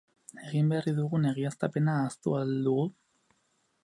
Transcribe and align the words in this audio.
Egin 0.45 0.69
berri 0.71 0.93
dugun 0.99 1.27
egiaztapena 1.31 1.95
ahaztu 1.99 2.35
ahal 2.39 2.57
dugu? 2.69 2.87